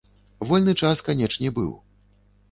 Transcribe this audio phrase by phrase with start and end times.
[0.51, 1.69] Вольны час, канечне, быў.